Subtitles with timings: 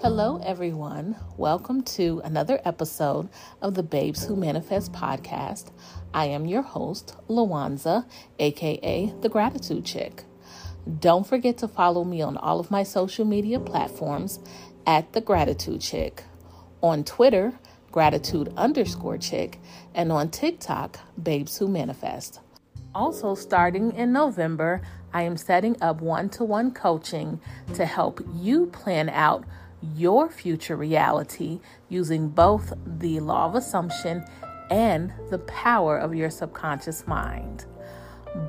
[0.00, 1.16] Hello, everyone.
[1.36, 3.28] Welcome to another episode
[3.60, 5.72] of the Babes Who Manifest podcast.
[6.14, 8.08] I am your host, Lawanza,
[8.38, 10.22] aka the Gratitude Chick.
[11.00, 14.38] Don't forget to follow me on all of my social media platforms
[14.86, 16.22] at the Gratitude Chick.
[16.80, 17.58] On Twitter,
[17.90, 19.58] gratitude underscore chick,
[19.96, 22.38] and on TikTok, Babes Who Manifest.
[22.94, 24.80] Also, starting in November,
[25.12, 27.40] I am setting up one to one coaching
[27.74, 29.44] to help you plan out
[29.82, 34.24] your future reality using both the law of assumption
[34.70, 37.66] and the power of your subconscious mind.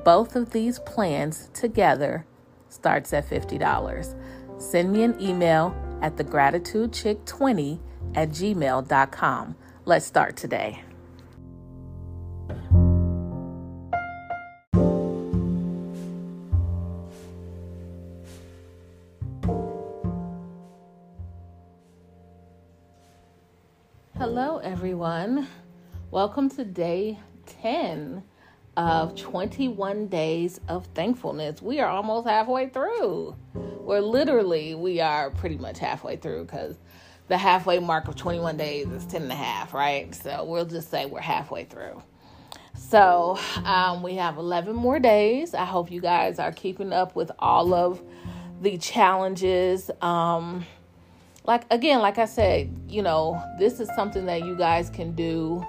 [0.04, 2.26] Both of these plans together
[2.68, 4.60] starts at $50.
[4.60, 7.80] Send me an email at thegratitudechick20
[8.14, 9.56] at gmail.com.
[9.84, 10.84] Let's start today.
[24.32, 25.48] Hello, everyone.
[26.12, 27.18] Welcome to day
[27.62, 28.22] 10
[28.76, 31.60] of 21 days of thankfulness.
[31.60, 33.34] We are almost halfway through.
[33.54, 36.76] We're literally, we are pretty much halfway through because
[37.26, 40.14] the halfway mark of 21 days is 10 and a half, right?
[40.14, 42.00] So we'll just say we're halfway through.
[42.76, 45.54] So um, we have 11 more days.
[45.54, 48.00] I hope you guys are keeping up with all of
[48.62, 49.90] the challenges.
[50.00, 50.64] Um,
[51.44, 55.64] like again, like I said, you know, this is something that you guys can do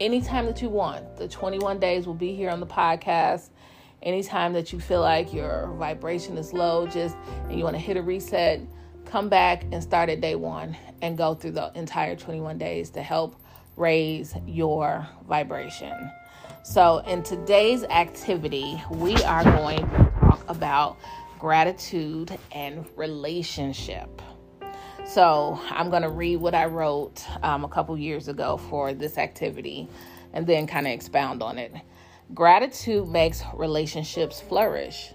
[0.00, 1.16] anytime that you want.
[1.16, 3.50] The 21 days will be here on the podcast.
[4.02, 7.16] Anytime that you feel like your vibration is low, just
[7.48, 8.60] and you want to hit a reset,
[9.06, 13.02] come back and start at day one and go through the entire 21 days to
[13.02, 13.36] help
[13.76, 16.10] raise your vibration.
[16.62, 20.98] So, in today's activity, we are going to talk about
[21.38, 24.22] gratitude and relationship.
[25.14, 29.16] So I'm going to read what I wrote um, a couple years ago for this
[29.16, 29.88] activity
[30.32, 31.72] and then kind of expound on it.
[32.34, 35.12] Gratitude makes relationships flourish.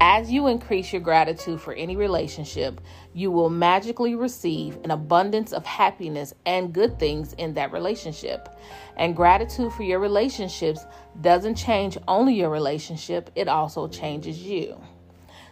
[0.00, 2.80] As you increase your gratitude for any relationship,
[3.14, 8.48] you will magically receive an abundance of happiness and good things in that relationship.
[8.96, 10.84] And gratitude for your relationships
[11.20, 14.80] doesn't change only your relationship, it also changes you.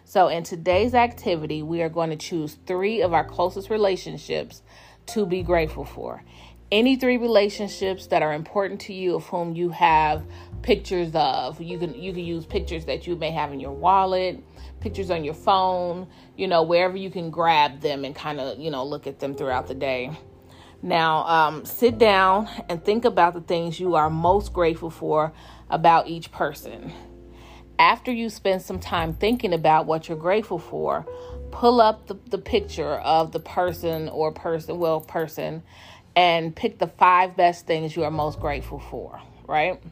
[0.08, 4.62] So, in today's activity, we are going to choose three of our closest relationships
[5.06, 6.22] to be grateful for.
[6.70, 10.24] Any three relationships that are important to you, of whom you have
[10.62, 11.60] pictures of.
[11.60, 14.44] You can you can use pictures that you may have in your wallet,
[14.78, 16.06] pictures on your phone,
[16.36, 19.34] you know, wherever you can grab them and kind of you know look at them
[19.34, 20.16] throughout the day.
[20.82, 25.32] Now, um, sit down and think about the things you are most grateful for
[25.68, 26.92] about each person
[27.78, 31.06] after you spend some time thinking about what you're grateful for,
[31.50, 35.62] pull up the, the picture of the person or person, well, person,
[36.14, 39.82] and pick the five best things you are most grateful for, right?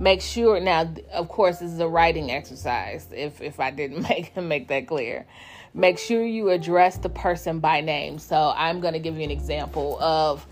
[0.00, 3.06] Make sure now, of course, this is a writing exercise.
[3.12, 5.26] If if I didn't make make that clear,
[5.74, 8.18] make sure you address the person by name.
[8.18, 10.46] So I'm going to give you an example of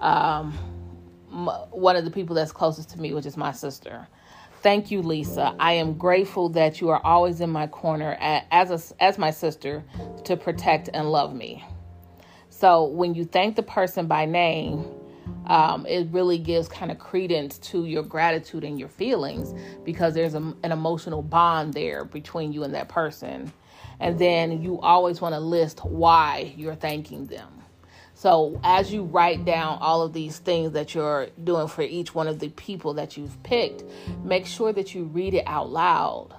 [0.00, 0.52] um,
[1.70, 4.06] one of the people that's closest to me, which is my sister.
[4.62, 5.54] Thank you, Lisa.
[5.58, 8.16] I am grateful that you are always in my corner
[8.52, 9.84] as a, as my sister
[10.24, 11.64] to protect and love me.
[12.50, 14.86] So when you thank the person by name,
[15.46, 20.34] um, it really gives kind of credence to your gratitude and your feelings because there's
[20.34, 23.52] a, an emotional bond there between you and that person.
[24.00, 27.61] And then you always want to list why you're thanking them.
[28.22, 32.28] So, as you write down all of these things that you're doing for each one
[32.28, 33.82] of the people that you've picked,
[34.22, 36.32] make sure that you read it out loud.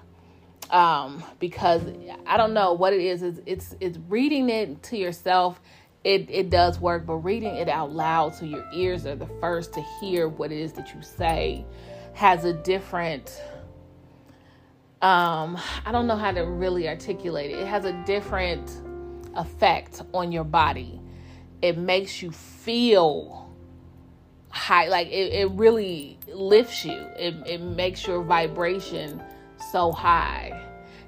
[0.69, 1.81] Um, because
[2.25, 3.21] I don't know what it is.
[3.21, 5.59] It's, it's it's reading it to yourself.
[6.05, 9.73] It it does work, but reading it out loud so your ears are the first
[9.73, 11.65] to hear what it is that you say
[12.13, 13.41] has a different
[15.01, 17.59] um I don't know how to really articulate it.
[17.59, 18.71] It has a different
[19.35, 21.01] effect on your body
[21.63, 23.49] it makes you feel
[24.49, 27.07] high like it, it really lifts you.
[27.17, 29.23] It, it makes your vibration
[29.71, 30.61] so high.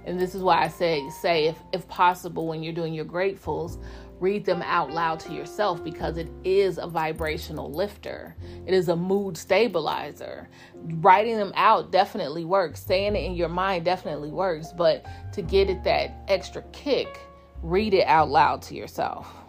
[0.05, 3.83] And this is why i say say if, if possible when you're doing your gratefuls
[4.21, 8.33] read them out loud to yourself because it is a vibrational lifter.
[8.65, 10.47] It is a mood stabilizer.
[10.73, 12.81] Writing them out definitely works.
[12.81, 14.71] Saying it in your mind definitely works.
[14.71, 17.19] But to get it that extra kick
[17.61, 19.44] read it out loud to yourself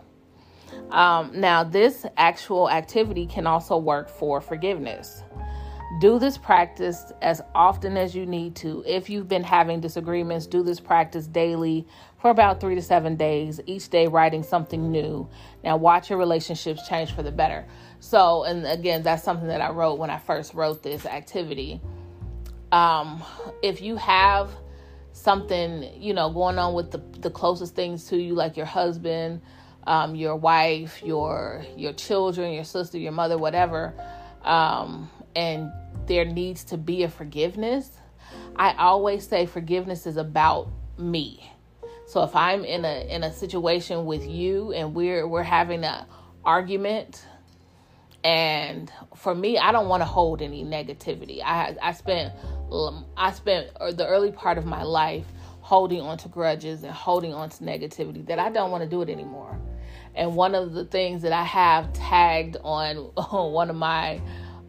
[0.90, 5.23] um, now, this actual activity can also work for forgiveness.
[5.99, 8.82] do this practice as often as you need to.
[8.87, 11.87] If you've been having disagreements, do this practice daily
[12.19, 15.28] for about three to seven days, each day writing something new.
[15.64, 17.67] Now, watch your relationships change for the better.
[18.00, 21.81] So, and again, that's something that I wrote when I first wrote this activity.
[22.73, 23.23] Um,
[23.62, 24.50] if you have
[25.12, 29.40] something, you know, going on with the, the closest things to you, like your husband,
[29.86, 33.94] um, your wife, your your children, your sister, your mother, whatever,
[34.42, 35.70] um, and
[36.06, 37.90] there needs to be a forgiveness.
[38.56, 40.68] I always say forgiveness is about
[40.98, 41.52] me.
[42.06, 46.06] So if I'm in a in a situation with you and we're we're having a
[46.44, 47.24] argument
[48.22, 51.42] and for me I don't want to hold any negativity.
[51.44, 52.32] I I spent
[53.16, 55.26] I spent the early part of my life
[55.60, 59.02] holding on to grudges and holding on to negativity that I don't want to do
[59.02, 59.58] it anymore.
[60.16, 64.20] And one of the things that I have tagged on, on one of my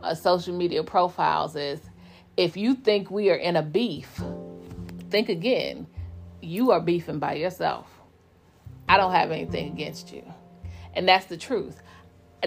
[0.02, 1.80] uh, social media profiles is
[2.36, 4.22] if you think we are in a beef,
[5.10, 5.88] think again.
[6.42, 7.88] You are beefing by yourself.
[8.88, 10.24] I don't have anything against you.
[10.94, 11.82] And that's the truth.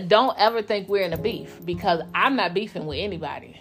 [0.06, 3.60] Don't ever think we're in a beef because I'm not beefing with anybody.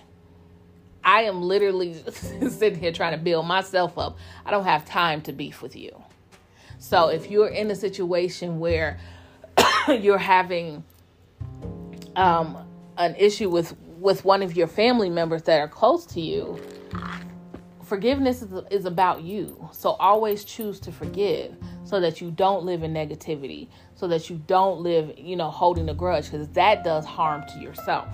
[1.04, 4.18] I am literally sitting here trying to build myself up.
[4.46, 6.04] I don't have time to beef with you.
[6.78, 9.00] So if you're in a situation where
[10.02, 10.84] you're having
[12.16, 12.58] um,
[12.98, 16.58] an issue with with one of your family members that are close to you,
[17.84, 19.70] forgiveness is, is about you.
[19.74, 24.42] So always choose to forgive so that you don't live in negativity, so that you
[24.48, 28.08] don't live, you know, holding a grudge because that does harm to yourself.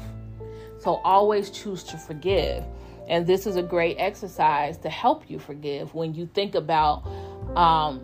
[0.80, 2.64] So always choose to forgive.
[3.08, 7.06] And this is a great exercise to help you forgive when you think about
[7.56, 8.02] um,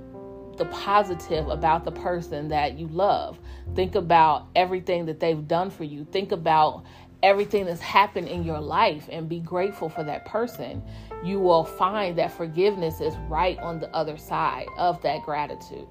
[0.61, 3.39] the positive about the person that you love.
[3.73, 6.05] Think about everything that they've done for you.
[6.05, 6.83] Think about
[7.23, 10.83] everything that's happened in your life and be grateful for that person.
[11.23, 15.87] You will find that forgiveness is right on the other side of that gratitude.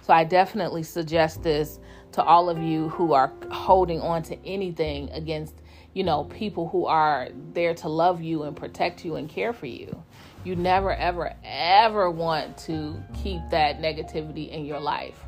[0.00, 1.80] So I definitely suggest this
[2.12, 5.54] to all of you who are holding on to anything against,
[5.92, 9.66] you know, people who are there to love you and protect you and care for
[9.66, 10.04] you.
[10.44, 15.18] You never, ever, ever want to keep that negativity in your life.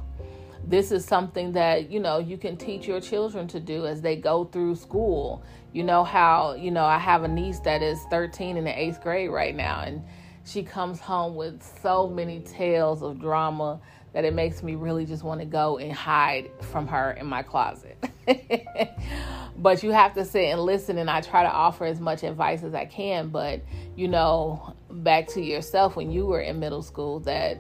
[0.67, 4.17] This is something that, you know, you can teach your children to do as they
[4.17, 5.43] go through school.
[5.73, 9.01] You know how, you know, I have a niece that is 13 in the eighth
[9.01, 10.03] grade right now, and
[10.45, 13.81] she comes home with so many tales of drama
[14.13, 17.43] that it makes me really just want to go and hide from her in my
[17.43, 17.97] closet.
[19.57, 22.63] but you have to sit and listen, and I try to offer as much advice
[22.63, 23.29] as I can.
[23.29, 23.63] But,
[23.95, 27.59] you know, back to yourself when you were in middle school that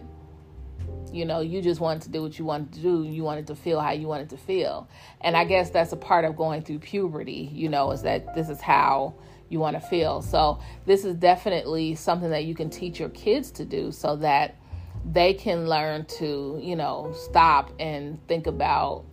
[1.13, 3.55] you know you just wanted to do what you wanted to do you wanted to
[3.55, 4.89] feel how you wanted to feel
[5.21, 8.49] and i guess that's a part of going through puberty you know is that this
[8.49, 9.15] is how
[9.49, 13.51] you want to feel so this is definitely something that you can teach your kids
[13.51, 14.57] to do so that
[15.12, 19.05] they can learn to you know stop and think about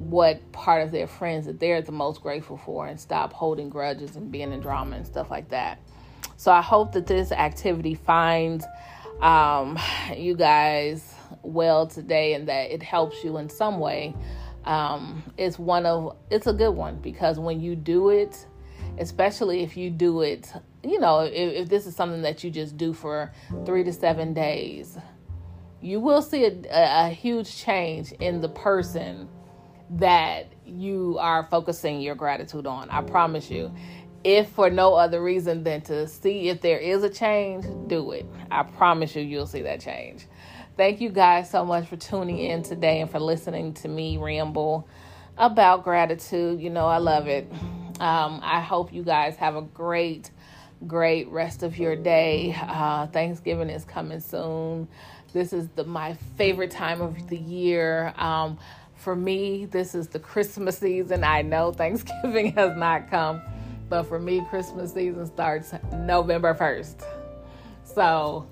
[0.00, 4.16] what part of their friends that they're the most grateful for and stop holding grudges
[4.16, 5.78] and being in drama and stuff like that
[6.40, 8.64] so I hope that this activity finds
[9.20, 9.78] um,
[10.16, 14.14] you guys well today and that it helps you in some way.
[14.64, 18.46] Um, it's one of it's a good one because when you do it,
[18.98, 20.50] especially if you do it,
[20.82, 23.32] you know, if, if this is something that you just do for
[23.66, 24.96] three to seven days,
[25.82, 29.28] you will see a, a, a huge change in the person
[29.90, 32.90] that you are focusing your gratitude on.
[32.90, 33.72] I promise you
[34.24, 38.26] if for no other reason than to see if there is a change, do it.
[38.50, 40.26] I promise you, you'll see that change.
[40.76, 44.86] Thank you guys so much for tuning in today and for listening to me ramble
[45.38, 46.60] about gratitude.
[46.60, 47.50] You know, I love it.
[47.98, 50.30] Um, I hope you guys have a great,
[50.86, 52.54] great rest of your day.
[52.60, 54.88] Uh, Thanksgiving is coming soon.
[55.32, 58.12] This is the my favorite time of the year.
[58.16, 58.58] Um,
[59.00, 61.24] for me, this is the Christmas season.
[61.24, 63.42] I know Thanksgiving has not come
[63.90, 67.04] but for me, Christmas season starts November 1st.
[67.82, 68.46] So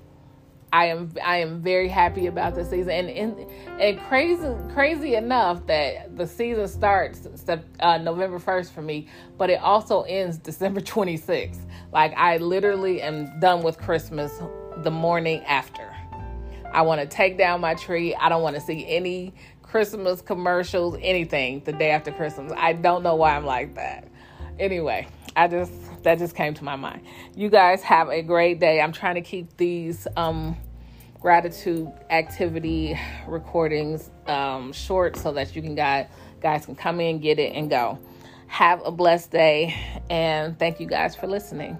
[0.71, 3.51] I am I am very happy about the season, and and,
[3.81, 7.27] and crazy crazy enough that the season starts
[7.79, 11.65] uh, November first for me, but it also ends December twenty sixth.
[11.91, 14.31] Like I literally am done with Christmas
[14.83, 15.89] the morning after.
[16.71, 18.13] I want to take down my tree.
[18.13, 19.33] I don't want to see any
[19.69, 22.51] Christmas commercials, anything the day after Christmas.
[22.57, 24.07] I don't know why I'm like that.
[24.57, 25.71] Anyway, I just
[26.03, 27.01] that just came to my mind.
[27.35, 28.81] You guys have a great day.
[28.81, 30.57] I'm trying to keep these um,
[31.19, 36.07] gratitude activity recordings um, short so that you can guys
[36.41, 37.99] guys can come in, get it, and go.
[38.47, 39.75] Have a blessed day,
[40.09, 41.79] and thank you guys for listening.